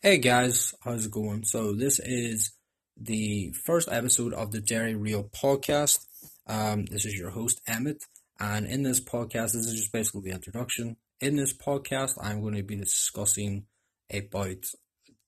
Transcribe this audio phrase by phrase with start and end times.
[0.00, 1.42] Hey guys, how's it going?
[1.42, 2.52] So this is
[2.96, 6.06] the first episode of the Jerry Real podcast.
[6.46, 8.04] Um, this is your host Emmett,
[8.38, 10.98] and in this podcast, this is just basically the introduction.
[11.20, 13.66] In this podcast, I'm going to be discussing
[14.08, 14.66] about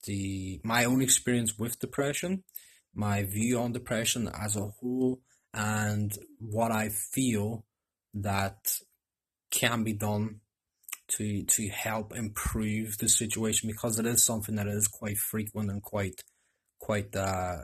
[0.05, 2.45] the my own experience with depression,
[2.95, 5.21] my view on depression as a whole,
[5.53, 7.65] and what I feel
[8.15, 8.73] that
[9.51, 10.43] can be done
[11.11, 15.83] to to help improve the situation because it is something that is quite frequent and
[15.83, 16.23] quite
[16.79, 17.59] quite uh,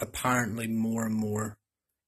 [0.00, 1.58] apparently more and more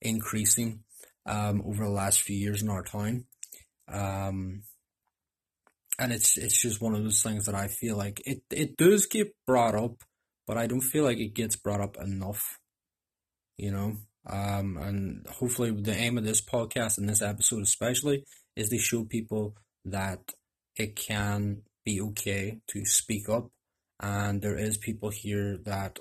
[0.00, 0.84] increasing
[1.26, 3.24] um, over the last few years in our town.
[3.88, 4.62] Um,
[5.98, 9.06] and it's it's just one of those things that I feel like it, it does
[9.06, 10.02] get brought up,
[10.46, 12.58] but I don't feel like it gets brought up enough.
[13.58, 13.96] You know,
[14.26, 18.24] um, and hopefully the aim of this podcast and this episode especially
[18.56, 20.32] is to show people that
[20.76, 23.50] it can be okay to speak up.
[24.00, 25.98] And there is people here that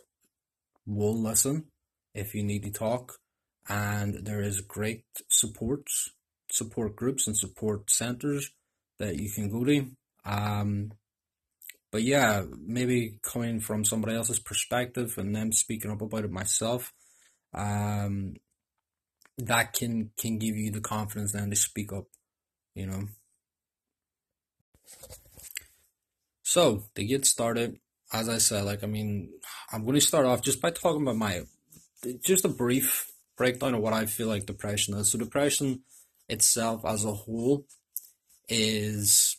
[0.86, 1.66] will listen
[2.14, 3.20] if you need to talk.
[3.68, 6.12] And there is great supports
[6.52, 8.50] support groups and support centers
[8.98, 9.86] that you can go to.
[10.26, 10.92] Um
[11.92, 16.94] but yeah maybe coming from somebody else's perspective and them speaking up about it myself
[17.54, 18.36] um
[19.38, 22.06] that can can give you the confidence then to speak up
[22.80, 23.04] you know.
[26.42, 27.78] So to get started,
[28.12, 29.30] as I said, like I mean,
[29.72, 31.42] I'm going to start off just by talking about my,
[32.24, 35.12] just a brief breakdown of what I feel like depression is.
[35.12, 35.82] So depression
[36.28, 37.66] itself as a whole
[38.48, 39.38] is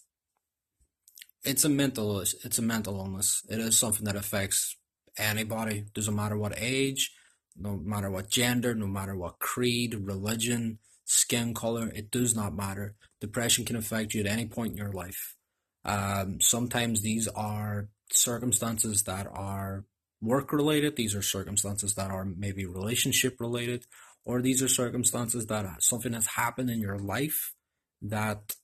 [1.42, 3.42] it's a mental it's a mental illness.
[3.48, 4.76] It is something that affects
[5.16, 5.86] anybody.
[5.94, 7.10] Doesn't matter what age,
[7.56, 10.78] no matter what gender, no matter what creed, religion,
[11.10, 12.94] skin color, it does not matter.
[13.20, 15.36] Depression can affect you at any point in your life.
[15.84, 19.84] Um, sometimes these are circumstances that are
[20.22, 23.86] work related, these are circumstances that are maybe relationship related,
[24.24, 27.54] or these are circumstances that something has happened in your life
[28.02, 28.54] that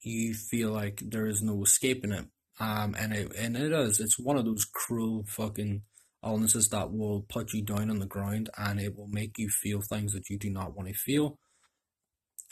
[0.00, 2.24] you feel like there is no escaping it.
[2.58, 4.00] Um, and it and it is.
[4.00, 5.82] It's one of those cruel fucking
[6.24, 9.82] illnesses that will put you down on the ground and it will make you feel
[9.82, 11.38] things that you do not want to feel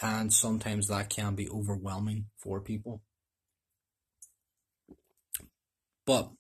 [0.01, 3.03] and sometimes that can be overwhelming for people.
[6.07, 6.31] But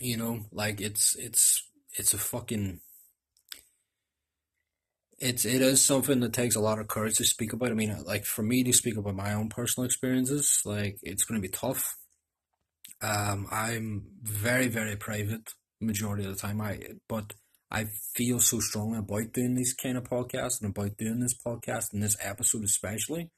[0.00, 2.80] you know, like it's it's it's a fucking
[5.18, 7.70] it's it is something that takes a lot of courage to speak about.
[7.70, 11.40] I mean, like for me to speak about my own personal experiences, like it's going
[11.40, 11.96] to be tough.
[13.02, 16.60] Um, I'm very very private majority of the time.
[16.60, 17.34] I but
[17.70, 21.92] I feel so strongly about doing these kind of podcasts and about doing this podcast
[21.92, 23.30] and this episode especially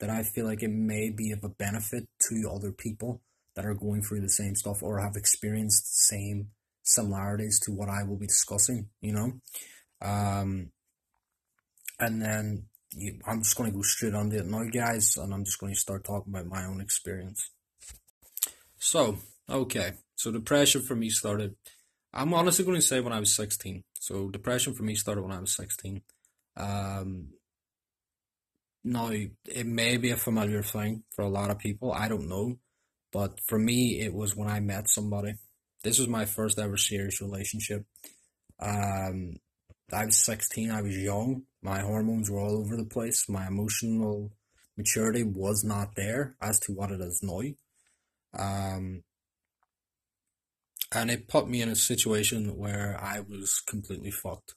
[0.00, 3.22] that I feel like it may be of a benefit to other people
[3.54, 6.48] that are going through the same stuff or have experienced the same
[6.82, 9.32] similarities to what I will be discussing, you know.
[10.00, 10.72] Um,
[12.00, 15.44] and then you, I'm just going to go straight on it now, guys, and I'm
[15.44, 17.50] just going to start talking about my own experience.
[18.78, 21.54] So, okay, so the pressure for me started
[22.12, 23.84] I'm honestly going to say when I was 16.
[23.98, 26.02] So depression for me started when I was 16.
[26.56, 27.28] Um,
[28.84, 31.92] now, it may be a familiar thing for a lot of people.
[31.92, 32.58] I don't know.
[33.12, 35.34] But for me, it was when I met somebody.
[35.84, 37.84] This was my first ever serious relationship.
[38.58, 39.36] Um,
[39.92, 40.70] I was 16.
[40.70, 41.42] I was young.
[41.62, 43.28] My hormones were all over the place.
[43.28, 44.32] My emotional
[44.76, 47.42] maturity was not there as to what it is now.
[48.36, 49.02] Um,
[50.94, 54.54] and it put me in a situation where I was completely fucked.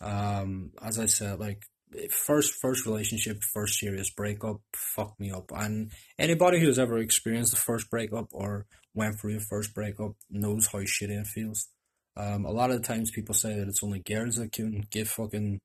[0.00, 1.64] Um, as I said, like
[2.10, 5.50] first first relationship, first serious breakup fucked me up.
[5.54, 10.68] And anybody who's ever experienced the first breakup or went through a first breakup knows
[10.68, 11.68] how shitty it feels.
[12.16, 15.08] Um, a lot of the times people say that it's only girls that can get
[15.08, 15.60] fucking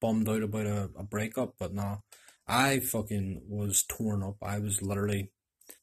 [0.00, 1.98] bummed out about a, a breakup, but nah,
[2.46, 4.36] I fucking was torn up.
[4.42, 5.30] I was literally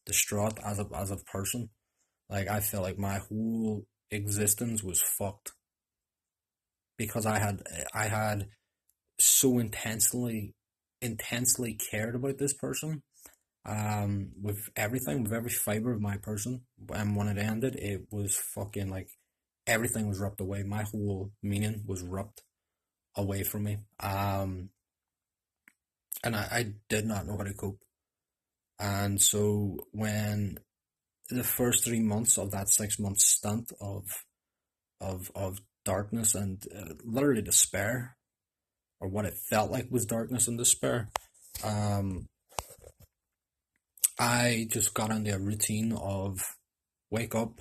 [0.06, 1.70] distraught as a as a person.
[2.30, 5.52] Like I felt like my whole existence was fucked.
[6.98, 8.48] Because I had I had
[9.20, 10.54] so intensely
[11.02, 13.04] intensely cared about this person
[13.66, 16.62] um with everything with every fiber of my person
[16.94, 19.10] and when it ended it was fucking like
[19.68, 20.64] everything was ripped away.
[20.64, 22.42] My whole meaning was ripped
[23.16, 23.78] away from me.
[24.00, 24.70] Um
[26.24, 27.82] and I, I did not know how to cope.
[28.80, 30.60] And so when
[31.30, 34.04] the first three months of that six month stint of
[35.00, 38.18] of of darkness and uh, literally despair,
[39.00, 41.10] or what it felt like was darkness and despair.
[41.64, 42.28] Um,
[44.20, 46.42] I just got into a routine of
[47.10, 47.60] wake up,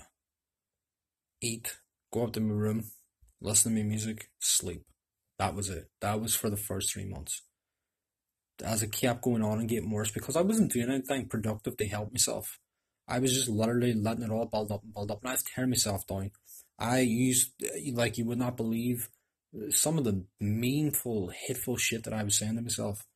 [1.40, 1.76] eat,
[2.12, 2.90] go up to my room,
[3.40, 4.82] listen to my music, sleep.
[5.38, 5.84] That was it.
[6.00, 7.42] That was for the first three months.
[8.64, 11.86] As it kept going on and getting worse, because I wasn't doing anything productive to
[11.86, 12.58] help myself.
[13.08, 15.42] I was just literally letting it all build up and build up, and I was
[15.42, 16.30] tearing myself down.
[16.78, 17.52] I used,
[17.92, 19.08] like, you would not believe
[19.70, 23.06] some of the meaningful, hateful shit that I was saying to myself.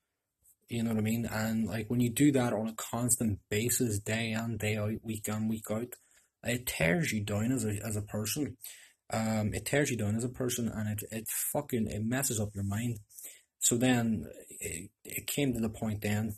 [0.68, 1.26] You know what I mean?
[1.26, 5.28] And like when you do that on a constant basis, day in, day out, week
[5.28, 5.94] in, week out,
[6.44, 8.56] it tears you down as a as a person.
[9.12, 12.54] Um, it tears you down as a person, and it it fucking it messes up
[12.54, 13.00] your mind.
[13.58, 16.36] So then it, it came to the point then,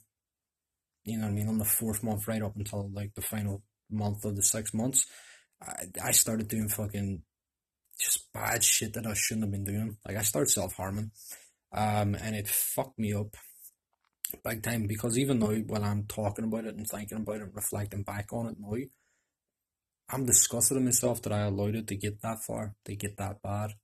[1.04, 3.62] you know what I mean, on the fourth month, right up until like the final
[3.90, 5.06] month of the six months,
[5.62, 7.22] I, I started doing fucking
[7.98, 9.96] just bad shit that I shouldn't have been doing.
[10.06, 11.10] Like I started self harming,
[11.72, 13.36] um, and it fucked me up
[14.42, 18.02] big time because even now when I'm talking about it and thinking about it, reflecting
[18.02, 18.76] back on it now,
[20.08, 23.42] I'm disgusted with myself that I allowed it to get that far, to get that
[23.42, 23.74] bad.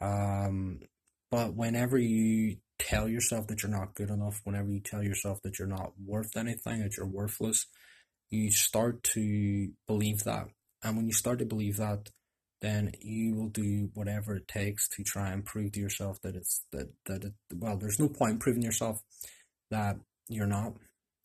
[0.00, 0.80] Um,
[1.30, 5.58] but whenever you tell yourself that you're not good enough, whenever you tell yourself that
[5.58, 7.66] you're not worth anything, that you're worthless,
[8.30, 10.48] you start to believe that.
[10.82, 12.10] And when you start to believe that,
[12.60, 16.64] then you will do whatever it takes to try and prove to yourself that it's
[16.72, 19.02] that that it well there's no point proving yourself
[19.70, 19.96] that
[20.28, 20.74] you're not.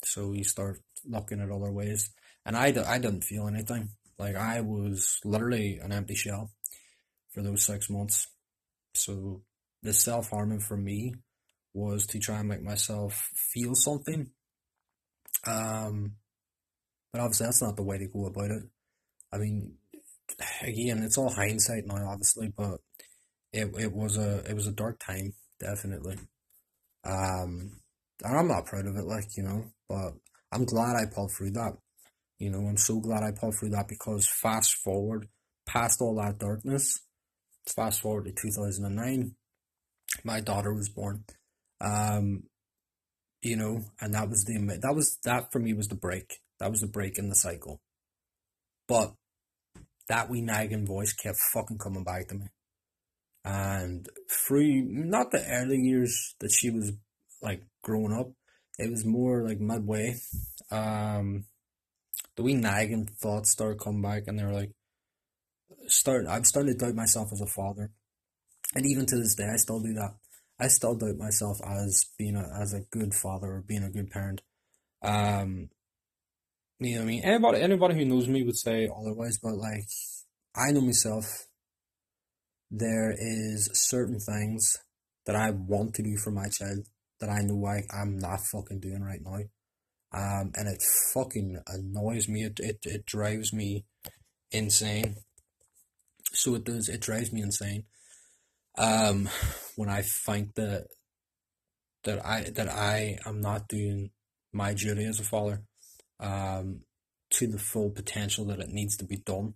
[0.03, 2.09] So you start looking at other ways.
[2.45, 3.89] And I, I didn't feel anything.
[4.17, 6.51] Like I was literally an empty shell
[7.31, 8.27] for those six months.
[8.93, 9.43] So
[9.81, 11.15] the self-harming for me
[11.73, 14.31] was to try and make myself feel something
[15.45, 16.13] um
[17.11, 18.63] but obviously that's not the way to go about it
[19.31, 19.77] I mean
[20.61, 22.79] again, it's all hindsight now, obviously, but
[23.51, 26.17] it it was a it was a dark time, definitely.
[27.05, 27.79] Um,
[28.23, 30.13] and I'm not proud of it, like you know, but
[30.51, 31.73] I'm glad I pulled through that.
[32.37, 35.27] You know, I'm so glad I pulled through that because fast forward
[35.65, 37.01] past all that darkness,
[37.75, 39.35] fast forward to 2009,
[40.23, 41.23] my daughter was born.
[41.81, 42.43] Um,
[43.41, 46.39] you know, and that was the that was that for me was the break.
[46.59, 47.81] That was the break in the cycle.
[48.87, 49.13] But
[50.09, 52.47] that wee nagging voice kept fucking coming back to me.
[53.45, 56.91] And through not the early years that she was
[57.41, 58.31] like growing up,
[58.77, 60.15] it was more like midway.
[60.71, 61.45] Um,
[62.35, 64.71] the wee nagging thoughts started coming back, and they were like,
[65.87, 66.25] start.
[66.27, 67.91] I'm starting to doubt myself as a father,
[68.75, 70.15] and even to this day, I still do that.
[70.59, 74.11] I still doubt myself as being a as a good father or being a good
[74.11, 74.41] parent.
[75.01, 75.69] Um,
[76.79, 77.23] you know what I mean?
[77.23, 79.85] Anybody anybody who knows me would say otherwise, but like
[80.55, 81.45] I know myself.
[82.71, 84.77] There is certain things
[85.25, 86.85] that I want to do for my child
[87.19, 89.39] that I know I, I'm not fucking doing right now.
[90.11, 90.81] Um, and it
[91.13, 92.43] fucking annoys me.
[92.43, 93.85] It, it, it drives me
[94.51, 95.17] insane.
[96.31, 96.89] So it does.
[96.89, 97.85] It drives me insane.
[98.77, 99.29] Um,
[99.75, 100.87] when I think that
[102.03, 104.11] that I that I am not doing
[104.53, 105.63] my duty as a father,
[106.19, 106.81] um,
[107.31, 109.55] to the full potential that it needs to be done,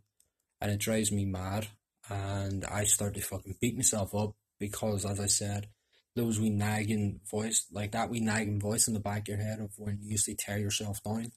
[0.61, 1.67] and it drives me mad.
[2.09, 5.67] And I start to fucking beat myself up because, as I said,
[6.15, 9.59] those wee nagging voice, like that wee nagging voice in the back of your head
[9.59, 11.31] of when you to tear yourself down,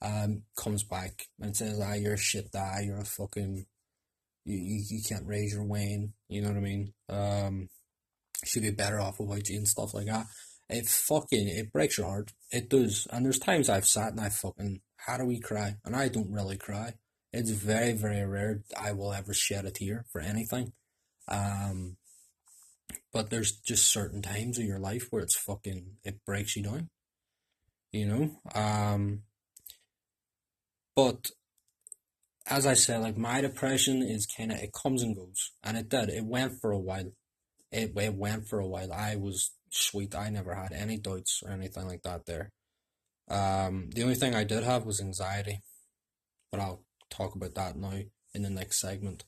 [0.00, 2.82] um, comes back and says, "Ah, you're a shit guy.
[2.84, 3.66] You're a fucking,
[4.44, 6.12] you, you, you can't raise your Wayne.
[6.28, 6.92] You know what I mean?
[7.08, 7.68] Um,
[8.44, 10.26] should be better off without you and stuff like that."
[10.68, 12.32] It fucking it breaks your heart.
[12.50, 13.06] It does.
[13.10, 15.76] And there's times I've sat and I fucking how do we cry?
[15.84, 16.94] And I don't really cry.
[17.32, 20.72] It's very, very rare I will ever shed a tear for anything.
[21.28, 21.96] Um,
[23.12, 26.90] but there's just certain times of your life where it's fucking it breaks you down.
[27.90, 28.30] You know?
[28.54, 29.22] Um
[30.94, 31.26] but
[32.56, 35.52] as I said, like my depression is kinda it comes and goes.
[35.62, 36.08] And it did.
[36.10, 37.12] It went for a while.
[37.70, 38.92] It it went for a while.
[38.92, 40.14] I was sweet.
[40.14, 42.52] I never had any doubts or anything like that there.
[43.28, 45.60] Um the only thing I did have was anxiety.
[46.50, 47.98] But I'll talk about that now
[48.34, 49.24] in the next segment.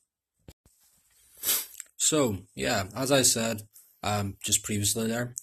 [1.97, 3.63] So, yeah, as I said,
[4.03, 5.33] um, just previously there,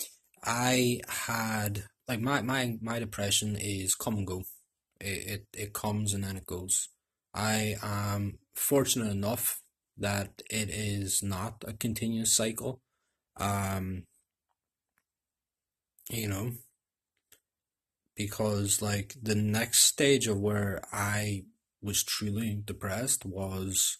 [0.45, 4.45] I had like my my my depression is come and go.
[5.01, 6.89] It it, it comes and then it goes.
[7.35, 9.63] I am fortunate enough
[9.97, 12.81] that it is not a continuous cycle.
[13.37, 14.05] Um,
[16.11, 16.53] you know,
[18.15, 21.45] because like the next stage of where I
[21.81, 23.99] was truly depressed was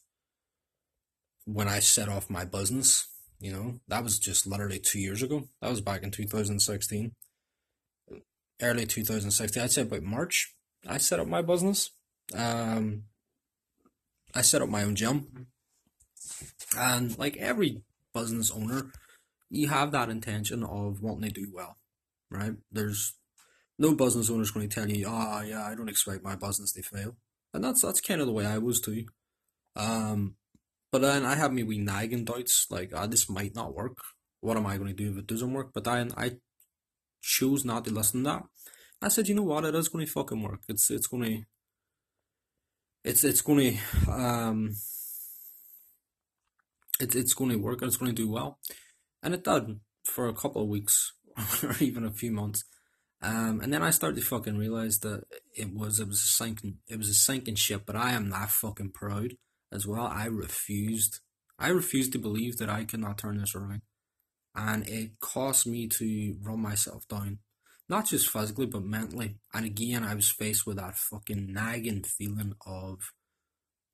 [1.45, 3.09] when I set off my business.
[3.41, 5.49] You know, that was just literally two years ago.
[5.61, 7.13] That was back in 2016.
[8.61, 10.55] Early 2016, I'd say about March.
[10.87, 11.91] I set up my business.
[12.37, 13.05] Um,
[14.35, 15.47] I set up my own gym,
[16.77, 17.83] and like every
[18.15, 18.91] business owner,
[19.51, 21.77] you have that intention of wanting to do well,
[22.31, 22.55] right?
[22.71, 23.15] There's
[23.79, 26.37] no business owner is going to tell you, "Ah, oh, yeah, I don't expect my
[26.37, 27.17] business to fail,"
[27.53, 29.07] and that's that's kind of the way I was too.
[29.77, 30.37] Um,
[30.91, 33.97] but then I have me wee nagging doubts, like, ah, oh, this might not work.
[34.41, 35.71] What am I going to do if it doesn't work?
[35.73, 36.33] But then I
[37.23, 38.43] chose not to listen to that.
[39.01, 40.61] I said, you know what, it is going to fucking work.
[40.69, 41.43] It's it's going to
[43.05, 44.75] it's it's going to um
[47.01, 48.59] it's it's going to work and it's going to do well,
[49.23, 51.13] and it did for a couple of weeks
[51.63, 52.65] or even a few months.
[53.25, 56.79] Um, and then I started to fucking realize that it was it was a sinking
[56.89, 57.83] it was a sinking ship.
[57.87, 59.35] But I am not fucking proud
[59.73, 60.07] as well.
[60.07, 61.21] I refused
[61.59, 63.83] I refused to believe that I could not turn this around,
[64.55, 67.39] and it cost me to run myself down,
[67.93, 69.37] not just physically but mentally.
[69.55, 73.13] And again, I was faced with that fucking nagging feeling of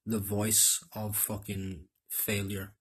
[0.06, 2.72] the voice of fucking failure.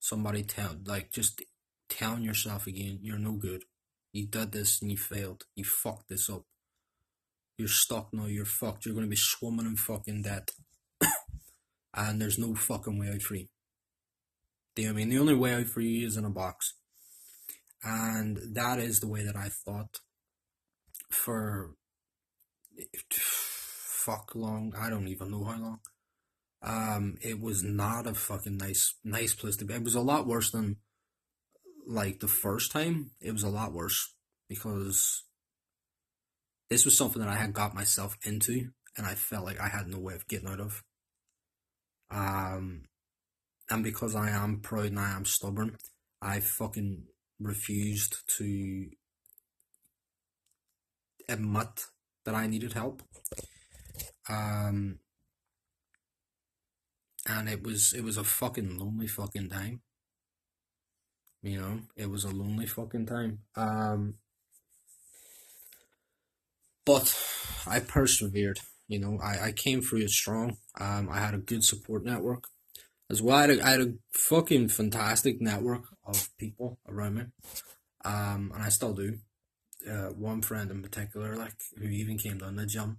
[0.00, 1.42] Somebody tell like just
[1.90, 3.64] telling yourself again, you're no good
[4.12, 5.44] you did this and you failed.
[5.54, 6.44] You fucked this up.
[7.56, 8.26] You're stuck now.
[8.26, 8.86] You're fucked.
[8.86, 10.50] You're going to be swimming in fucking debt.
[11.94, 13.46] and there's no fucking way out for you.
[14.74, 15.08] Do you I mean?
[15.08, 16.74] The only way out for you is in a box.
[17.82, 20.00] And that is the way that I thought
[21.10, 21.74] for
[23.10, 24.72] fuck long.
[24.78, 25.80] I don't even know how long.
[26.62, 29.74] Um, it was not a fucking nice, nice place to be.
[29.74, 30.76] It was a lot worse than
[31.86, 34.14] like the first time, it was a lot worse
[34.48, 35.24] because
[36.68, 39.88] this was something that I had got myself into and I felt like I had
[39.88, 40.82] no way of getting out of.
[42.10, 42.82] Um,
[43.70, 45.76] and because I am proud and I am stubborn,
[46.20, 47.04] I fucking
[47.40, 48.90] refused to
[51.28, 51.86] admit
[52.24, 53.02] that I needed help.
[54.28, 54.98] Um,
[57.26, 59.82] and it was it was a fucking lonely fucking time.
[61.42, 63.40] You know, it was a lonely fucking time.
[63.54, 64.14] Um,
[66.84, 67.14] but
[67.66, 68.60] I persevered.
[68.88, 70.56] You know, I, I came through it strong.
[70.80, 72.44] Um, I had a good support network
[73.10, 73.36] as well.
[73.36, 77.24] I had a, I had a fucking fantastic network of people around me.
[78.04, 79.18] Um, and I still do.
[79.88, 82.98] Uh, one friend in particular, like, who even came down the gym,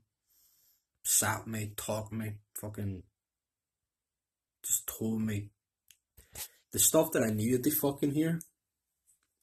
[1.04, 3.04] sat me, talked me, fucking
[4.66, 5.50] just told me
[6.72, 8.40] the stuff that I needed to fucking hear.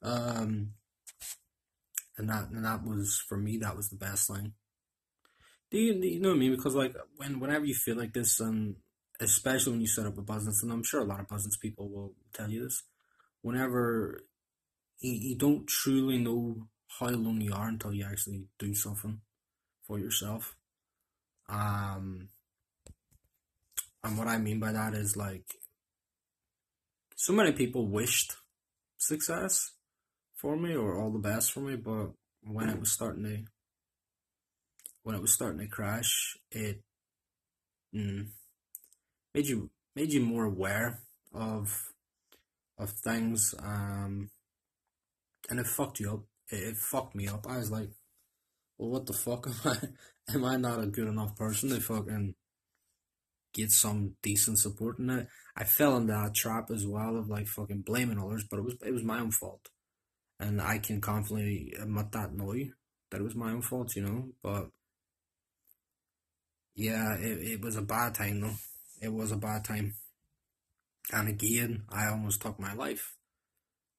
[0.03, 0.73] Um,
[2.17, 4.53] and that and that was for me that was the best thing.
[5.71, 6.53] Do you, you know what I mean?
[6.53, 8.77] Because like when whenever you feel like this, and
[9.21, 11.89] especially when you set up a business, and I'm sure a lot of business people
[11.89, 12.83] will tell you this,
[13.43, 14.23] whenever
[15.01, 19.21] you, you don't truly know how alone you are until you actually do something
[19.87, 20.57] for yourself.
[21.49, 22.29] Um,
[24.03, 25.45] and what I mean by that is like
[27.17, 28.35] so many people wished
[28.99, 29.73] success
[30.35, 32.11] for me or all the best for me, but
[32.43, 33.39] when it was starting to
[35.03, 36.83] when it was starting to crash, it
[37.95, 38.27] mm,
[39.35, 41.01] made you made you more aware
[41.33, 41.93] of
[42.79, 44.31] of things, um,
[45.49, 46.21] and it fucked you up.
[46.51, 47.47] It, it fucked me up.
[47.49, 47.91] I was like,
[48.79, 49.79] well, what the fuck am I?
[50.35, 52.35] Am I not a good enough person to fucking
[53.55, 55.29] get some decent support in it?
[55.57, 58.75] I fell into that trap as well of like fucking blaming others, but it was
[58.85, 59.69] it was my own fault,
[60.41, 62.53] and I can confidently admit that now
[63.11, 64.31] that it was my own fault, you know.
[64.43, 64.71] But
[66.75, 68.57] yeah, it it was a bad time though.
[69.01, 69.95] It was a bad time,
[71.13, 73.15] and again, I almost took my life.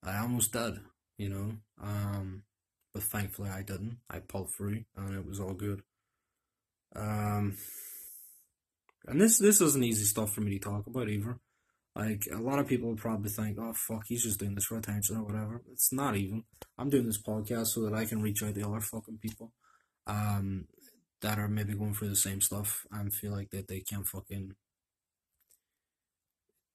[0.04, 0.76] I almost did,
[1.18, 1.52] you know.
[1.82, 2.44] Um,
[2.94, 3.98] but thankfully I didn't.
[4.10, 5.82] I pulled through, and it was all good.
[6.96, 7.58] Um.
[9.06, 11.40] And this this isn't easy stuff for me to talk about either.
[11.96, 15.18] Like a lot of people probably think, "Oh fuck, he's just doing this for attention
[15.18, 16.44] or whatever." It's not even.
[16.78, 19.54] I'm doing this podcast so that I can reach out to other fucking people,
[20.06, 20.68] um,
[21.22, 24.54] that are maybe going through the same stuff and feel like that they can't fucking,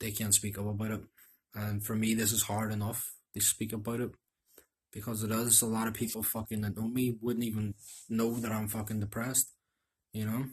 [0.01, 1.03] they can't speak up about it.
[1.55, 4.11] And for me, this is hard enough to speak about it
[4.93, 7.75] because is a lot of people fucking that know me wouldn't even
[8.09, 9.51] know that I'm fucking depressed,
[10.13, 10.45] you know.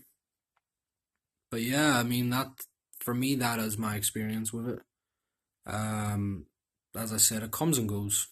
[1.51, 2.48] But yeah, I mean that
[3.00, 4.79] for me, that is my experience with it.
[5.65, 6.46] Um,
[6.96, 8.27] as I said, it comes and goes.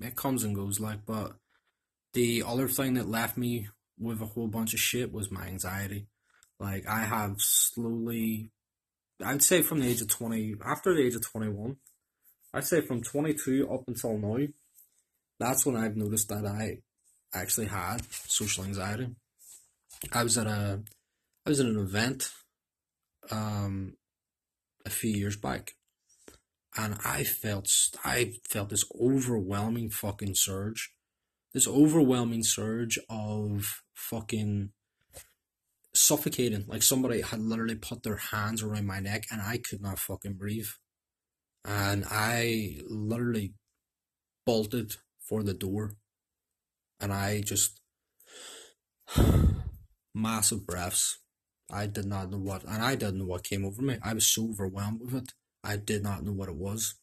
[0.00, 1.36] It comes and goes, like, but
[2.14, 3.68] the other thing that left me
[3.98, 6.08] with a whole bunch of shit was my anxiety.
[6.58, 8.50] Like, I have slowly,
[9.24, 11.76] I'd say from the age of 20, after the age of 21,
[12.54, 14.46] I'd say from 22 up until now,
[15.42, 16.78] that's when I've noticed that I
[17.34, 19.08] actually had social anxiety.
[20.12, 20.82] I was at a
[21.44, 22.30] I was at an event
[23.30, 23.94] um
[24.86, 25.72] a few years back
[26.76, 27.68] and I felt
[28.04, 30.92] I felt this overwhelming fucking surge.
[31.52, 34.70] This overwhelming surge of fucking
[35.94, 36.64] suffocating.
[36.66, 40.34] Like somebody had literally put their hands around my neck and I could not fucking
[40.34, 40.70] breathe.
[41.64, 43.54] And I literally
[44.46, 45.94] bolted for the door.
[47.00, 47.80] And I just
[50.14, 51.18] massive breaths.
[51.70, 53.96] I did not know what and I didn't know what came over me.
[54.02, 55.32] I was so overwhelmed with it.
[55.64, 56.96] I did not know what it was.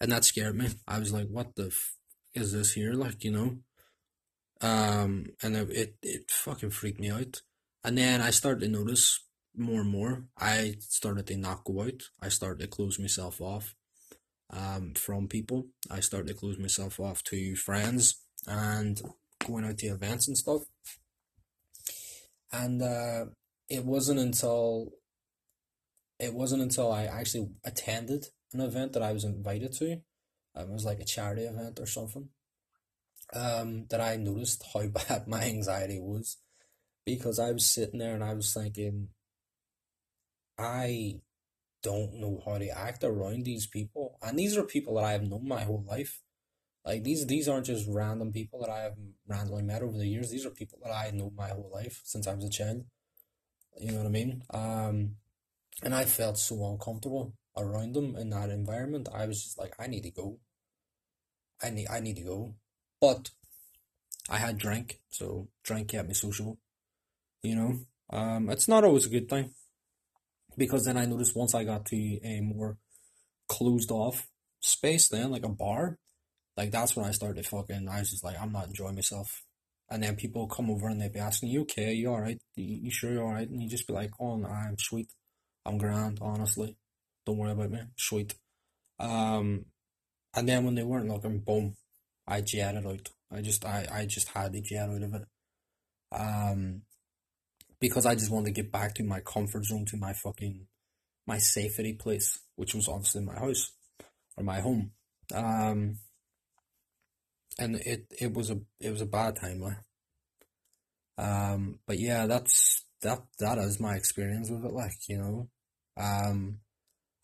[0.00, 0.68] And that scared me.
[0.86, 1.96] I was like, what the f-
[2.34, 2.92] is this here?
[2.92, 3.58] Like, you know?
[4.60, 7.42] Um, and it, it, it fucking freaked me out.
[7.84, 9.24] And then I started to notice
[9.56, 10.24] more and more.
[10.38, 12.02] I started to not go out.
[12.22, 13.74] I started to close myself off
[14.50, 15.66] um, from people.
[15.90, 19.00] I started to close myself off to friends and
[19.46, 20.62] going out to events and stuff.
[22.52, 23.26] And uh,
[23.68, 24.92] it wasn't until
[26.18, 30.00] it wasn't until I actually attended an event that I was invited to.
[30.56, 32.30] Um, it was like a charity event or something.
[33.34, 36.38] Um, that I noticed how bad my anxiety was
[37.04, 39.08] because I was sitting there and I was thinking,
[40.58, 41.20] I
[41.82, 45.22] don't know how to act around these people, and these are people that I have
[45.22, 46.20] known my whole life.
[46.84, 48.94] Like these, these aren't just random people that I have
[49.26, 50.30] randomly met over the years.
[50.30, 52.84] These are people that I know my whole life since I was a child.
[53.78, 54.42] You know what I mean?
[54.50, 55.16] Um,
[55.82, 59.08] and I felt so uncomfortable around them in that environment.
[59.14, 60.38] I was just like, I need to go.
[61.62, 62.54] I need, I need to go.
[63.00, 63.30] But
[64.30, 66.58] I had drink, so drink kept me sociable.
[67.42, 67.78] You know,
[68.10, 69.52] um, it's not always a good thing
[70.58, 72.78] because then I noticed once I got to a more
[73.48, 74.28] closed off
[74.60, 75.98] space, then like a bar,
[76.56, 77.88] like that's when I started fucking.
[77.88, 79.42] I was just like, I'm not enjoying myself.
[79.90, 81.94] And then people come over and they'd be asking, "You okay?
[81.94, 82.38] You all right?
[82.56, 85.10] You, you sure you're all right?" And you just be like, "Oh, no, I'm sweet.
[85.64, 86.18] I'm grand.
[86.20, 86.76] Honestly,
[87.24, 87.80] don't worry about me.
[87.96, 88.34] Sweet."
[88.98, 89.66] Um,
[90.34, 91.76] and then when they weren't looking, boom,
[92.26, 93.08] I jetted out.
[93.32, 95.24] I just, I, I just had to jet out of it.
[96.12, 96.82] Um,
[97.80, 100.66] because I just wanted to get back to my comfort zone, to my fucking,
[101.26, 103.72] my safety place, which was obviously my house
[104.36, 104.92] or my home.
[105.34, 105.98] Um,
[107.58, 109.76] and it, it was a, it was a bad time, like.
[111.18, 115.48] Um, but yeah, that's, that, that is my experience with it, like, you know.
[116.00, 116.60] Um,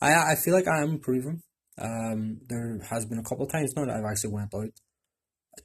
[0.00, 1.42] I, I feel like I am improving.
[1.80, 4.70] Um, there has been a couple of times now that I've actually went out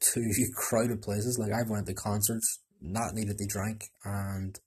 [0.00, 0.20] to
[0.56, 1.38] crowded places.
[1.38, 4.58] Like I've went to concerts, not needed to drink, and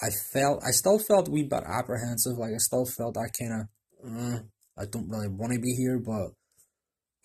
[0.00, 2.36] I felt I still felt a wee bit apprehensive.
[2.36, 3.68] Like I still felt I kind of
[4.06, 4.38] uh,
[4.78, 6.32] I don't really want to be here, but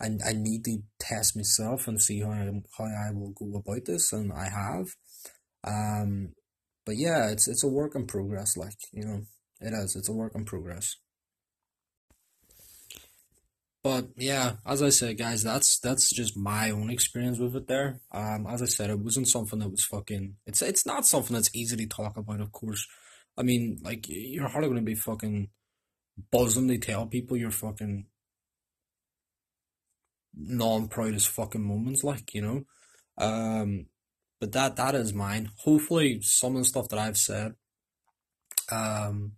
[0.00, 3.84] I I need to test myself and see how I, how I will go about
[3.86, 4.88] this, and I have.
[5.64, 6.32] Um,
[6.86, 8.56] but yeah, it's it's a work in progress.
[8.56, 9.20] Like you know,
[9.60, 9.94] it is.
[9.94, 10.96] It's a work in progress.
[13.82, 17.66] But yeah, as I said, guys, that's that's just my own experience with it.
[17.66, 20.36] There, um, as I said, it wasn't something that was fucking.
[20.46, 22.40] It's it's not something that's easy to talk about.
[22.40, 22.86] Of course,
[23.36, 25.48] I mean, like you're hardly gonna be fucking
[26.30, 28.06] buzzing to tell people you're fucking
[30.34, 32.64] non-proudest fucking moments, like you know.
[33.18, 33.86] Um,
[34.40, 35.50] but that that is mine.
[35.58, 37.54] Hopefully, some of the stuff that I've said,
[38.70, 39.32] um,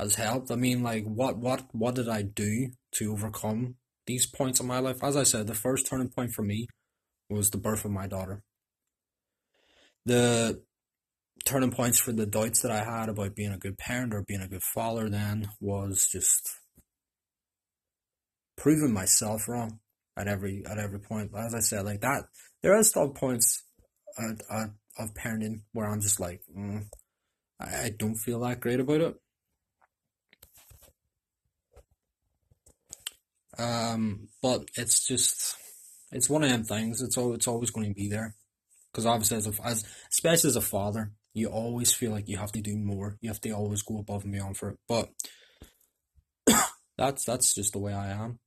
[0.00, 0.50] has helped.
[0.50, 4.78] I mean, like, what what what did I do to overcome these points in my
[4.78, 5.02] life?
[5.02, 6.66] As I said, the first turning point for me
[7.28, 8.42] was the birth of my daughter.
[10.06, 10.62] The
[11.44, 14.40] turning points for the doubts that I had about being a good parent or being
[14.40, 16.50] a good father then was just
[18.56, 19.80] proving myself wrong
[20.16, 21.30] at every at every point.
[21.36, 22.24] As I said, like that,
[22.62, 23.64] there are still points
[24.18, 26.84] at, at, of parenting where I'm just like, mm,
[27.60, 29.14] I, I don't feel that great about it.
[33.58, 35.56] Um, but it's just,
[36.12, 37.02] it's one of them things.
[37.02, 38.34] It's all, it's always going to be there,
[38.92, 42.52] because obviously as a, as especially as a father, you always feel like you have
[42.52, 43.16] to do more.
[43.20, 44.78] You have to always go above and beyond for it.
[44.88, 45.10] But
[46.98, 48.38] that's that's just the way I am.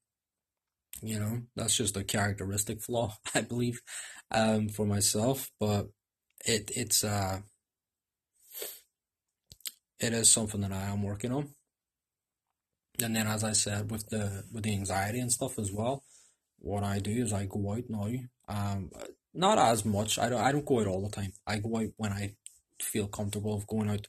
[1.01, 3.81] You know, that's just a characteristic flaw, I believe,
[4.31, 5.49] um, for myself.
[5.59, 5.87] But
[6.45, 7.39] it it's uh
[9.99, 11.49] it is something that I am working on.
[13.01, 16.03] And then, as I said, with the with the anxiety and stuff as well,
[16.59, 18.11] what I do is I go out now.
[18.47, 18.91] Um,
[19.33, 20.19] not as much.
[20.19, 20.41] I don't.
[20.41, 21.33] I don't go out all the time.
[21.47, 22.35] I go out when I
[22.81, 24.07] feel comfortable of going out,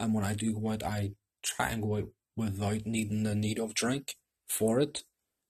[0.00, 3.58] and when I do go out, I try and go out without needing the need
[3.58, 4.16] of drink
[4.48, 5.04] for it.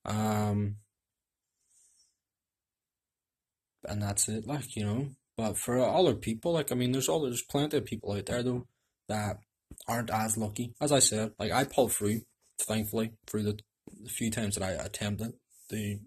[0.04, 0.76] Um,
[3.88, 4.46] and that's it.
[4.46, 7.84] Like you know, But for other people, like I mean, there's all there's plenty of
[7.84, 8.66] people out there though
[9.08, 9.38] that
[9.88, 10.74] aren't as lucky.
[10.80, 12.22] As I said, like I pulled through,
[12.60, 13.58] thankfully, through the,
[14.02, 15.34] the few times that I attempted
[15.70, 15.98] to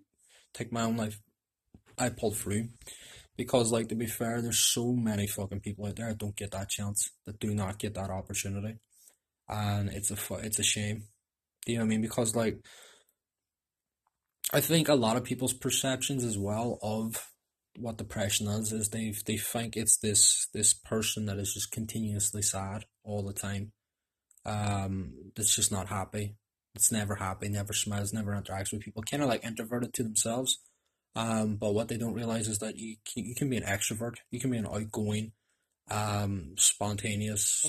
[0.53, 1.19] take my own life.
[1.97, 2.69] I pulled through
[3.37, 6.51] because, like, to be fair, there's so many fucking people out there that don't get
[6.51, 8.77] that chance, that do not get that opportunity,
[9.49, 11.03] and it's a it's a shame.
[11.65, 12.01] Do you know what I mean?
[12.01, 12.59] Because like,
[14.53, 17.31] I think a lot of people's perceptions as well of
[17.77, 22.41] what depression is is they they think it's this this person that is just continuously
[22.41, 23.71] sad all the time.
[24.47, 26.35] Um, that's just not happy.
[26.73, 29.03] It's never happy, never smiles, never interacts with people.
[29.03, 30.59] Kind of like introverted to themselves.
[31.15, 34.17] Um, but what they don't realize is that you can, you can be an extrovert,
[34.31, 35.31] you can be an outgoing,
[35.89, 37.65] um, spontaneous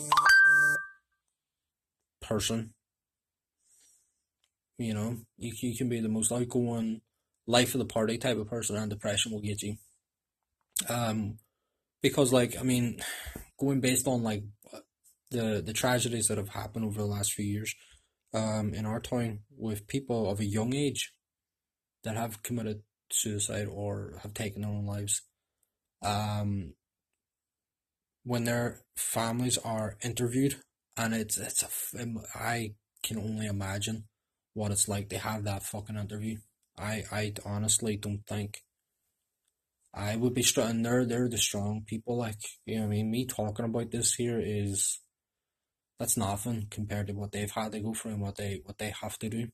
[2.21, 2.75] person.
[4.77, 7.01] You know, you, you can be the most outgoing,
[7.47, 9.77] life of the party type of person, and depression will get you.
[10.89, 11.39] Um,
[12.03, 13.01] because like I mean,
[13.59, 14.45] going based on like
[15.31, 17.75] the the tragedies that have happened over the last few years,
[18.35, 21.13] um, in our town with people of a young age
[22.05, 25.23] that have committed suicide or have taken their own lives.
[26.03, 26.75] Um,
[28.25, 30.57] when their families are interviewed,
[30.97, 34.05] and it's it's a, I can only imagine
[34.55, 36.39] what it's like to have that fucking interview.
[36.79, 38.63] I I honestly don't think
[39.95, 40.83] I would be strong.
[40.83, 42.19] They're they're the strong people.
[42.19, 45.01] Like you know, I mean, me talking about this here is
[45.99, 48.93] that's nothing compared to what they've had to go through and what they what they
[49.03, 49.49] have to do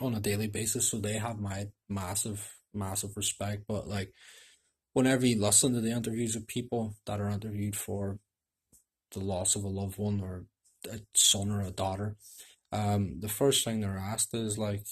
[0.00, 0.90] on a daily basis.
[0.90, 3.64] So they have my massive massive respect.
[3.68, 4.12] But like,
[4.92, 8.18] whenever you listen to the interviews of people that are interviewed for
[9.12, 10.44] the loss of a loved one or
[10.90, 12.16] a son or a daughter,
[12.72, 14.84] um, the first thing they're asked is like,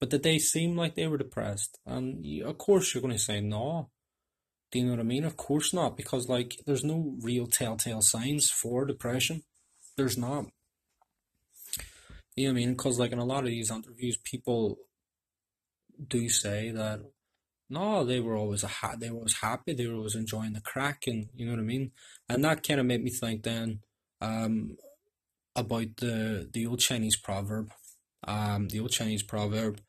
[0.00, 3.18] "But did they seem like they were depressed?" And you, of course, you're going to
[3.18, 3.90] say no.
[4.70, 5.24] Do you know what I mean?
[5.24, 9.42] Of course not, because like, there's no real telltale signs for depression.
[9.96, 10.46] There's not.
[12.36, 12.72] You know what I mean?
[12.72, 14.78] Because like in a lot of these interviews, people
[16.08, 17.00] do say that
[17.70, 20.60] no, they were always a ha- they were always happy, they were always enjoying the
[20.60, 21.92] crack, and you know what I mean.
[22.28, 23.80] And that kind of made me think then
[24.20, 24.76] um,
[25.56, 27.70] about the the old Chinese proverb,
[28.26, 29.80] um, the old Chinese proverb,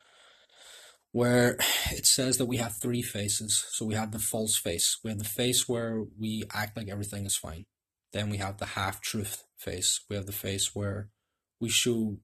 [1.11, 1.57] where
[1.91, 3.65] it says that we have three faces.
[3.71, 4.99] So we have the false face.
[5.03, 7.65] We have the face where we act like everything is fine.
[8.13, 10.01] Then we have the half truth face.
[10.09, 11.09] We have the face where
[11.59, 12.17] we show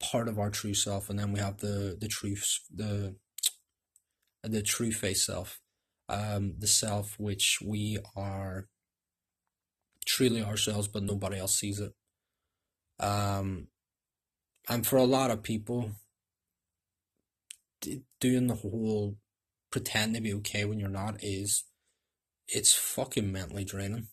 [0.00, 3.16] part of our true self, and then we have the the truth, the
[4.42, 5.60] the true face self,
[6.08, 8.68] um, the self which we are
[10.04, 11.92] truly ourselves, but nobody else sees it.
[13.00, 13.68] Um,
[14.68, 15.92] and for a lot of people,
[18.20, 19.16] doing the whole
[19.70, 21.64] pretend to be okay when you're not is
[22.48, 24.08] it's fucking mentally draining.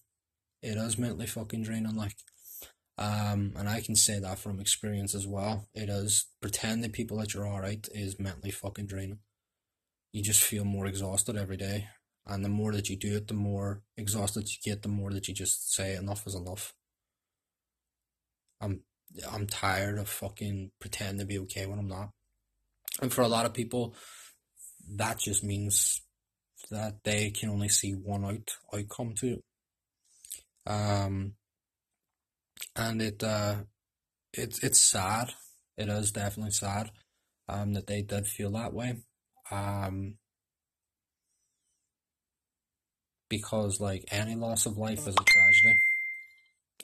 [0.63, 1.97] It is mentally fucking draining.
[1.97, 2.15] Like,
[2.97, 5.67] um, and I can say that from experience as well.
[5.76, 9.19] It is pretend pretending people that you're alright is mentally fucking draining.
[10.13, 11.89] You just feel more exhausted every day.
[12.26, 15.28] And the more that you do it, the more exhausted you get, the more that
[15.28, 16.73] you just say enough is enough.
[18.62, 18.84] I'm
[19.30, 22.12] I'm tired of fucking pretending to be okay when I'm not.
[23.02, 23.95] And for a lot of people,
[24.95, 26.02] that just means
[26.71, 29.43] that they can only see one out outcome to it.
[30.65, 31.34] Um,
[32.76, 33.56] and it uh,
[34.34, 35.34] it's it's sad.
[35.78, 36.91] It is definitely sad.
[37.49, 38.97] Um, that they did feel that way.
[39.52, 40.15] Um,
[43.30, 45.76] because like any loss of life is a tragedy.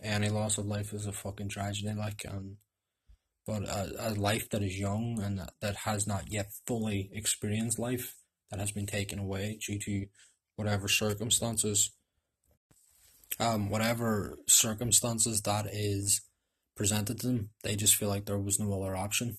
[0.03, 1.93] Any loss of life is a fucking tragedy.
[1.93, 2.57] Like um,
[3.45, 7.79] but a, a life that is young and that, that has not yet fully experienced
[7.79, 8.15] life
[8.51, 10.05] that has been taken away due to
[10.55, 11.91] whatever circumstances
[13.39, 16.21] um, whatever circumstances that is
[16.75, 19.37] presented to them, they just feel like there was no other option.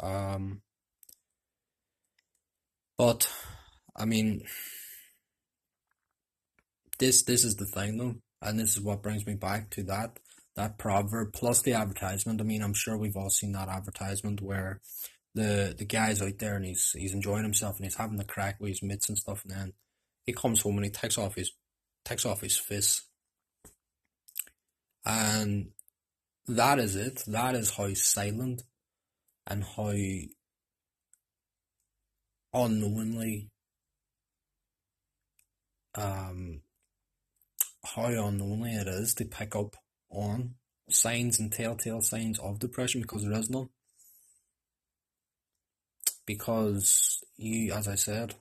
[0.00, 0.62] Um,
[2.98, 3.30] but
[3.96, 4.42] I mean,
[6.98, 10.18] this this is the thing though, and this is what brings me back to that
[10.56, 12.40] that proverb plus the advertisement.
[12.40, 14.80] I mean, I'm sure we've all seen that advertisement where
[15.34, 18.56] the the guy's out there and he's he's enjoying himself and he's having the crack
[18.60, 19.72] with his mates and stuff, and then
[20.26, 21.52] he comes home and he takes off his
[22.04, 23.06] takes off his fist
[25.04, 25.70] and
[26.46, 27.24] that is it.
[27.26, 28.62] That is how silent
[29.46, 29.92] and how
[32.52, 33.50] unknowingly
[35.96, 36.60] um
[37.84, 39.76] how unknowingly it is to pick up
[40.10, 40.54] on
[40.88, 43.68] signs and telltale signs of depression because there is none.
[46.26, 48.34] Because you, as I said,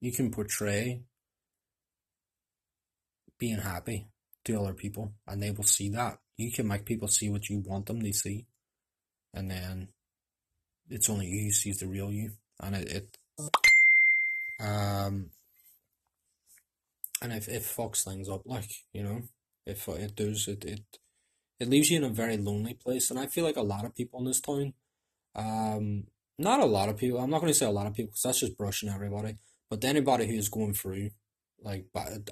[0.00, 1.02] you can portray
[3.38, 4.08] being happy
[4.46, 6.18] to other people and they will see that.
[6.36, 8.46] You can make people see what you want them to see.
[9.34, 9.88] And then
[10.88, 12.32] it's only you who sees the real you.
[12.62, 13.16] And it, it
[14.60, 15.30] um
[17.20, 19.22] and if it fucks things up like, you know,
[19.66, 20.80] if it does it it
[21.58, 23.10] it leaves you in a very lonely place.
[23.10, 24.74] And I feel like a lot of people in this town,
[25.34, 26.04] um
[26.38, 28.40] not a lot of people, I'm not gonna say a lot of people because that's
[28.40, 29.36] just brushing everybody.
[29.68, 31.10] But anybody who's going through
[31.66, 31.86] like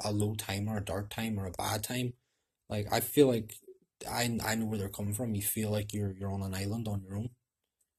[0.04, 2.14] a low time or a dark time or a bad time,
[2.70, 3.54] like I feel like
[4.08, 5.34] I I know where they're coming from.
[5.34, 7.30] You feel like you're you're on an island on your own,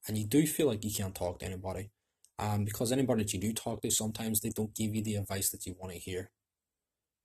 [0.08, 1.90] and you do feel like you can't talk to anybody.
[2.38, 5.50] Um, because anybody that you do talk to, sometimes they don't give you the advice
[5.50, 6.30] that you want to hear.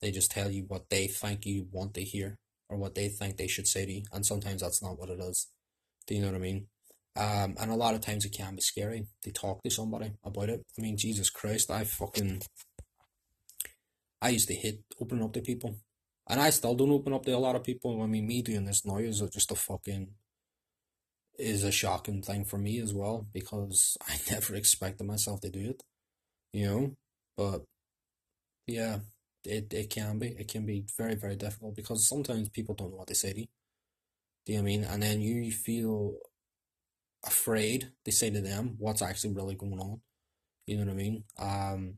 [0.01, 2.37] They just tell you what they think you want to hear
[2.69, 5.19] or what they think they should say to you, and sometimes that's not what it
[5.19, 5.47] is.
[6.07, 6.67] Do you know what I mean?
[7.17, 10.49] Um, and a lot of times it can be scary to talk to somebody about
[10.49, 10.63] it.
[10.77, 12.41] I mean, Jesus Christ, I fucking
[14.21, 15.77] I used to hate opening up to people.
[16.29, 18.01] And I still don't open up to a lot of people.
[18.01, 20.09] I mean, me doing this now is just a fucking
[21.37, 25.71] is a shocking thing for me as well because I never expected myself to do
[25.71, 25.83] it,
[26.53, 26.95] you know.
[27.35, 27.63] But
[28.67, 28.99] yeah,
[29.43, 32.97] it it can be it can be very very difficult because sometimes people don't know
[32.97, 33.47] what they say to you.
[34.45, 34.83] Do you know I mean?
[34.83, 36.15] And then you feel
[37.25, 40.01] afraid to say to them what's actually really going on.
[40.65, 41.23] You know what I mean?
[41.39, 41.97] Um,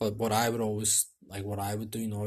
[0.00, 2.26] but what I would always like, what I would do now,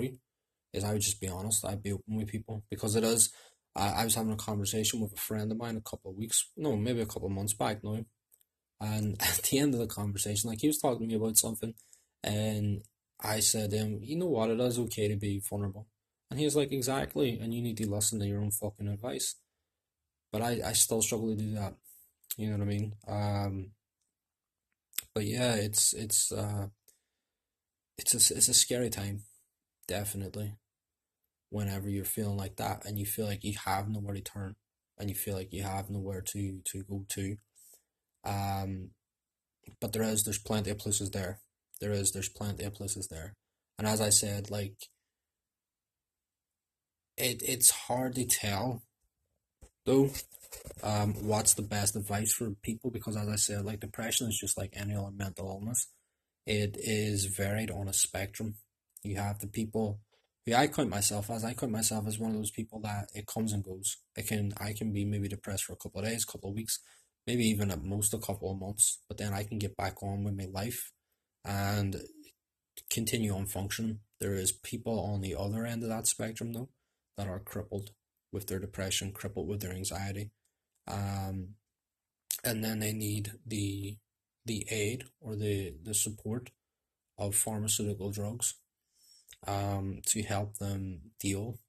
[0.72, 1.66] is I would just be honest.
[1.66, 3.34] I'd be open with people because it is.
[3.76, 6.52] I, I was having a conversation with a friend of mine a couple of weeks,
[6.56, 8.06] no, maybe a couple of months back now,
[8.80, 11.74] and at the end of the conversation, like he was talking to me about something,
[12.24, 12.84] and
[13.20, 14.52] I said to him, "You know what?
[14.52, 15.88] It is okay to be vulnerable."
[16.30, 19.36] And he was like, "Exactly, and you need to listen to your own fucking advice."
[20.32, 21.76] But I, I still struggle to do that.
[22.38, 22.96] You know what I mean?
[23.08, 23.72] Um,
[25.14, 26.68] but yeah, it's it's uh,
[27.98, 29.24] it's a, it's a scary time,
[29.88, 30.56] definitely.
[31.50, 34.56] Whenever you're feeling like that and you feel like you have nowhere to turn
[34.98, 37.38] and you feel like you have nowhere to, to go to.
[38.26, 38.90] Um,
[39.80, 41.42] but there is, there's plenty of places there.
[41.80, 43.34] There is, there's plenty of places there.
[43.78, 44.76] And as I said, like,
[47.18, 48.82] it it's hard to tell,
[49.86, 50.10] though,
[50.82, 54.58] um, what's the best advice for people because as I said, like depression is just
[54.58, 55.88] like any other mental illness
[56.46, 58.56] it is varied on a spectrum.
[59.04, 60.00] You have the people
[60.46, 61.44] who I count myself as.
[61.44, 63.98] I count myself as one of those people that it comes and goes.
[64.16, 66.80] It can I can be maybe depressed for a couple of days, couple of weeks,
[67.26, 70.24] maybe even at most a couple of months, but then I can get back on
[70.24, 70.92] with my life
[71.46, 72.02] and
[72.90, 74.00] continue on functioning.
[74.20, 76.70] There is people on the other end of that spectrum though
[77.18, 77.92] that are crippled
[78.32, 80.32] with their depression, crippled with their anxiety.
[80.88, 81.56] Um,
[82.44, 83.98] and then they need the
[84.46, 86.50] the aid or the, the support
[87.18, 88.56] of pharmaceutical drugs
[89.48, 91.60] um, to help them deal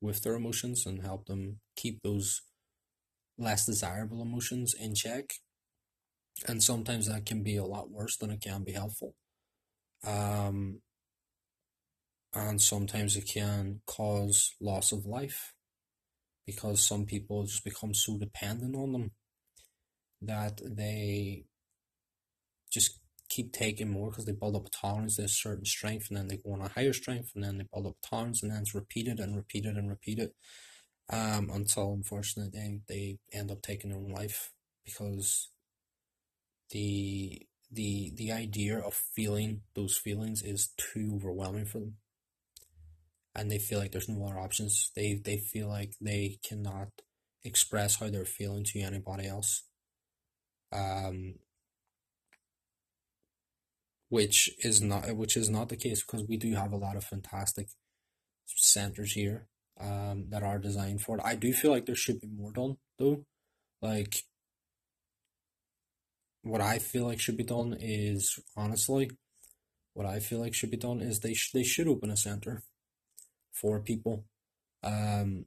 [0.00, 2.42] with their emotions and help them keep those
[3.38, 5.34] less desirable emotions in check.
[6.46, 9.14] And sometimes that can be a lot worse than it can be helpful.
[10.04, 10.80] Um,
[12.34, 15.54] and sometimes it can cause loss of life
[16.46, 19.10] because some people just become so dependent on them
[20.22, 21.44] that they
[22.72, 26.18] just keep taking more because they build up a tolerance to a certain strength and
[26.18, 28.60] then they go on a higher strength and then they build up tolerance and then
[28.60, 30.30] it's repeated and repeated and repeated
[31.10, 34.50] um, until unfortunately they, they end up taking their own life
[34.84, 35.48] because
[36.70, 41.96] the the the idea of feeling those feelings is too overwhelming for them.
[43.34, 44.90] And they feel like there's no other options.
[44.94, 46.88] They they feel like they cannot
[47.44, 49.62] express how they're feeling to anybody else.
[50.72, 51.34] Um
[54.12, 57.02] which is not which is not the case because we do have a lot of
[57.02, 57.68] fantastic
[58.44, 59.46] centers here
[59.80, 61.22] um, that are designed for it.
[61.24, 63.24] I do feel like there should be more done though.
[63.80, 64.24] Like
[66.42, 69.12] what I feel like should be done is honestly,
[69.94, 72.64] what I feel like should be done is they sh- they should open a center
[73.50, 74.26] for people
[74.82, 75.46] um,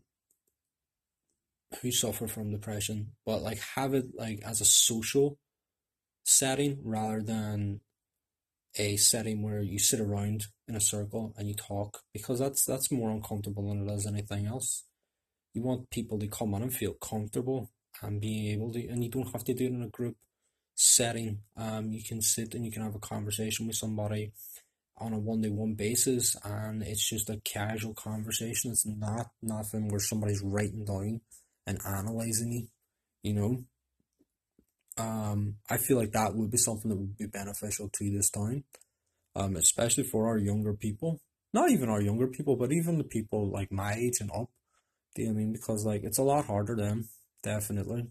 [1.83, 5.37] who suffer from depression, but like have it like as a social
[6.23, 7.81] setting rather than
[8.77, 12.91] a setting where you sit around in a circle and you talk because that's that's
[12.91, 14.83] more uncomfortable than it is anything else.
[15.53, 19.09] You want people to come on and feel comfortable and being able to, and you
[19.09, 20.17] don't have to do it in a group
[20.75, 21.39] setting.
[21.55, 24.33] Um, you can sit and you can have a conversation with somebody
[24.97, 28.71] on a one to one basis, and it's just a casual conversation.
[28.71, 31.21] It's not nothing where somebody's writing down
[31.65, 32.67] and analyzing you,
[33.23, 33.63] you know.
[34.97, 38.63] Um, I feel like that would be something that would be beneficial to this town,
[39.35, 41.19] um, especially for our younger people.
[41.53, 44.49] not even our younger people, but even the people like my age and up.
[45.15, 45.53] Do you know what I mean?
[45.53, 47.05] Because like it's a lot harder then,
[47.43, 48.07] definitely.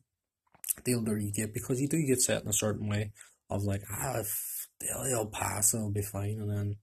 [0.84, 3.12] The older you get, because you do get set in a certain way
[3.50, 6.76] of like, ah, if they'll pass, it'll be fine, and then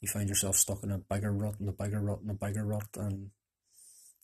[0.00, 2.64] you find yourself stuck in a bigger rut and a bigger rut and a bigger
[2.64, 3.30] rut, and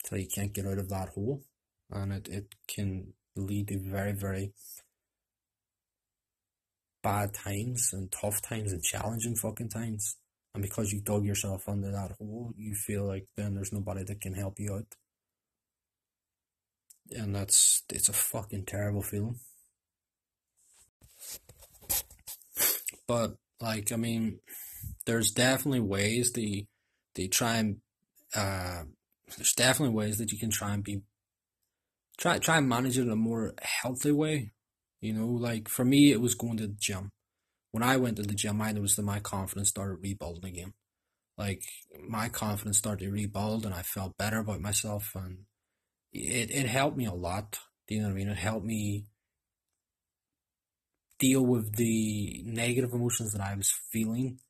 [0.04, 1.42] until you can't get out of that hole,
[1.90, 4.52] and it it can lead to very very
[7.02, 10.16] bad times and tough times and challenging fucking times.
[10.54, 14.20] And because you dug yourself under that hole, you feel like then there's nobody that
[14.20, 14.94] can help you out.
[17.12, 19.38] And that's it's a fucking terrible feeling.
[23.06, 24.40] But like I mean,
[25.06, 26.66] there's definitely ways that
[27.14, 27.76] they try and
[28.34, 28.82] uh,
[29.36, 31.02] there's definitely ways that you can try and be
[32.16, 34.52] try try and manage it in a more healthy way.
[35.00, 37.10] You know, like for me, it was going to the gym.
[37.72, 40.72] When I went to the gym, I noticed that my confidence started rebuilding again.
[41.38, 41.62] Like
[42.08, 45.44] my confidence started to rebuild, and I felt better about myself, and
[46.12, 47.58] it it helped me a lot.
[47.88, 48.28] Do you know what I mean?
[48.28, 49.06] It helped me
[51.18, 54.40] deal with the negative emotions that I was feeling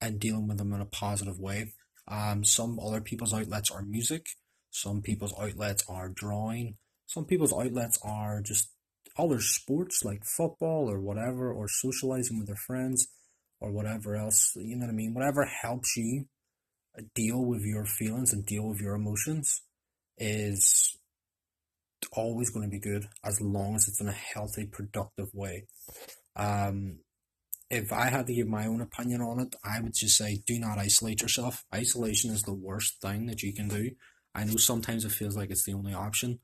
[0.00, 1.74] and dealing with them in a positive way.
[2.08, 4.26] Um, some other people's outlets are music.
[4.70, 6.76] Some people's outlets are drawing.
[7.06, 8.71] Some people's outlets are just
[9.18, 13.06] other sports like football or whatever, or socializing with their friends
[13.60, 14.52] or whatever else.
[14.56, 15.14] You know what I mean?
[15.14, 16.26] Whatever helps you
[17.14, 19.62] deal with your feelings and deal with your emotions
[20.18, 20.96] is
[22.12, 25.66] always going to be good as long as it's in a healthy, productive way.
[26.36, 26.98] Um,
[27.70, 30.58] if I had to give my own opinion on it, I would just say do
[30.58, 31.64] not isolate yourself.
[31.74, 33.92] Isolation is the worst thing that you can do.
[34.34, 36.40] I know sometimes it feels like it's the only option,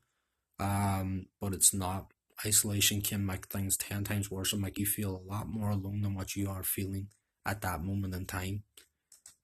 [0.59, 2.11] um, but it's not.
[2.45, 6.01] Isolation can make things 10 times worse and make you feel a lot more alone
[6.01, 7.07] than what you are feeling
[7.45, 8.63] at that moment in time.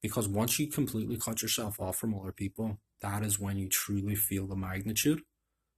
[0.02, 4.16] Because once you completely cut yourself off from other people, that is when you truly
[4.16, 5.22] feel the magnitude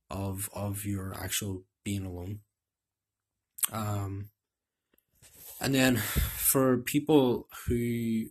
[0.10, 2.40] of of your actual being alone.
[3.72, 4.30] Um,
[5.60, 8.28] and then for people who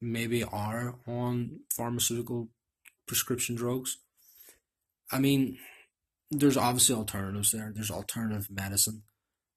[0.00, 2.48] maybe are on pharmaceutical
[3.06, 3.98] prescription drugs.
[5.10, 5.58] I mean,
[6.30, 7.72] there's obviously alternatives there.
[7.74, 9.02] There's alternative medicine.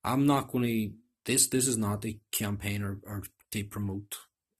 [0.04, 0.92] I'm not going to.
[1.26, 4.16] This this is not the campaign or, or to promote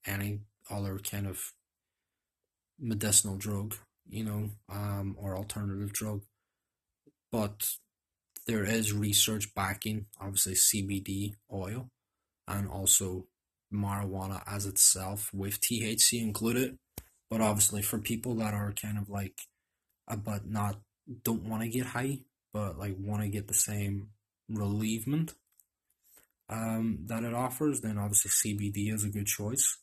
[0.06, 1.40] any other kind of
[2.80, 3.76] medicinal drug,
[4.08, 6.22] you know, um, or alternative drug.
[7.32, 7.68] But
[8.46, 11.90] there is research backing, obviously CBD oil,
[12.48, 13.26] and also
[13.74, 16.78] marijuana as itself with THC included
[17.32, 19.48] but obviously, for people that are kind of like,
[20.06, 20.82] uh, but not
[21.24, 22.20] don't want to get high,
[22.54, 24.10] but like want to get the same
[24.50, 25.34] relievement
[26.50, 29.78] um, that it offers, then obviously CBD is a good choice.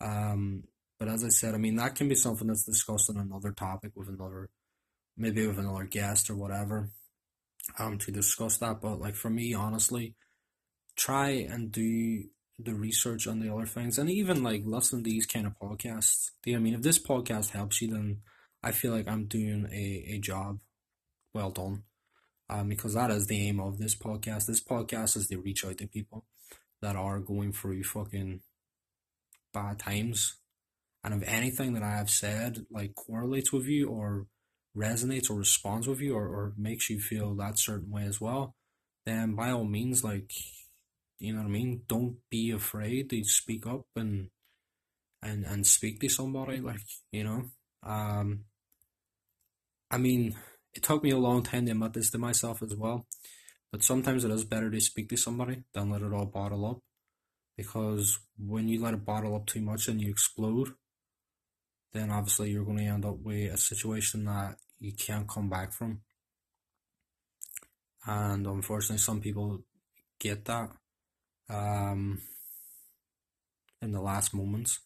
[0.00, 0.64] Um,
[0.98, 3.92] but as I said, I mean that can be something that's discussed on another topic
[3.96, 4.50] with another,
[5.16, 6.90] maybe with another guest or whatever,
[7.78, 8.80] um, to discuss that.
[8.80, 10.14] But like for me, honestly,
[10.96, 12.24] try and do
[12.58, 16.30] the research on the other things and even like listen to these kind of podcasts.
[16.46, 18.18] I mean, if this podcast helps you, then
[18.64, 20.58] I feel like I'm doing a, a job
[21.34, 21.82] well done.
[22.48, 24.46] Um, because that is the aim of this podcast.
[24.46, 26.26] This podcast is to reach out to people
[26.82, 28.40] that are going through fucking
[29.52, 30.36] bad times.
[31.02, 34.26] And if anything that I have said like correlates with you or
[34.76, 38.54] resonates or responds with you or, or makes you feel that certain way as well,
[39.06, 40.30] then by all means, like
[41.18, 41.82] you know what I mean?
[41.86, 44.28] Don't be afraid to speak up and
[45.22, 46.60] and and speak to somebody.
[46.60, 46.80] Like
[47.12, 47.44] you know,
[47.82, 48.44] um,
[49.90, 50.34] I mean,
[50.74, 53.06] it took me a long time to admit this to myself as well.
[53.70, 56.78] But sometimes it is better to speak to somebody than let it all bottle up.
[57.56, 60.74] Because when you let it bottle up too much and you explode,
[61.92, 65.72] then obviously you're going to end up with a situation that you can't come back
[65.72, 66.00] from.
[68.06, 69.60] And unfortunately, some people
[70.20, 70.70] get that
[71.48, 72.20] um,
[73.80, 74.80] in the last moments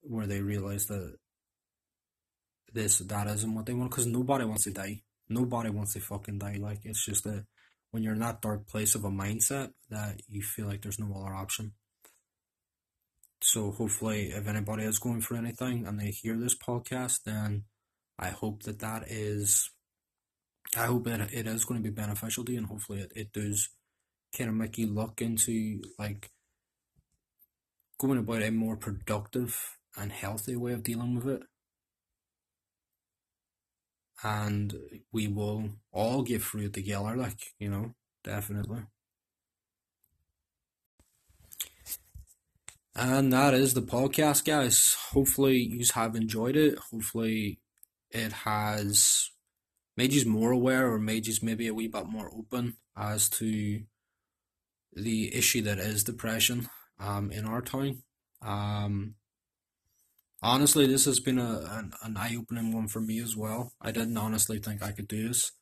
[0.00, 1.16] where they realize that
[2.72, 5.02] this that isn't what they want because nobody wants to die.
[5.28, 6.58] Nobody wants to fucking die.
[6.60, 7.44] Like it's just that
[7.90, 11.12] when you're in that dark place of a mindset that you feel like there's no
[11.14, 11.72] other option.
[13.42, 17.64] So hopefully, if anybody is going through anything and they hear this podcast, then
[18.18, 19.70] I hope that that is,
[20.76, 23.32] I hope that it is going to be beneficial to you, and hopefully it, it
[23.32, 23.70] does
[24.36, 26.30] kind of make you look into like
[27.98, 29.58] going about a more productive
[29.96, 31.42] and healthy way of dealing with it.
[34.22, 34.74] And
[35.12, 38.82] we will all get through together, like, you know, definitely.
[42.94, 44.96] And that is the podcast, guys.
[45.12, 46.78] Hopefully, you have enjoyed it.
[46.90, 47.60] Hopefully,
[48.10, 49.30] it has
[49.96, 53.82] made you more aware or made you maybe a wee bit more open as to
[54.92, 56.68] the issue that is depression
[56.98, 58.02] um, in our town.
[58.42, 59.14] Um,
[60.42, 63.72] honestly, this has been a an, an eye opening one for me as well.
[63.80, 65.52] I didn't honestly think I could do this,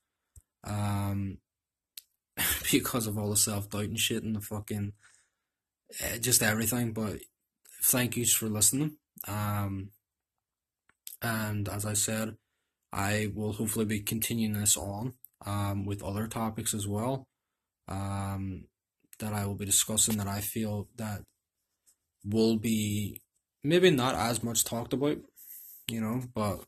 [0.64, 1.38] um,
[2.72, 4.92] because of all the self doubt and shit and the fucking
[6.04, 6.92] uh, just everything.
[6.92, 7.20] But
[7.82, 8.96] thank yous for listening.
[9.26, 9.90] Um,
[11.20, 12.36] and as I said,
[12.92, 15.14] I will hopefully be continuing this on
[15.44, 17.26] um, with other topics as well
[17.88, 18.64] um,
[19.18, 21.22] that I will be discussing that I feel that
[22.24, 23.20] will be
[23.62, 25.18] maybe not as much talked about,
[25.90, 26.64] you know, but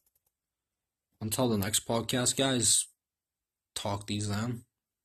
[1.21, 2.87] until the next podcast, guys,
[3.75, 4.65] talk these then.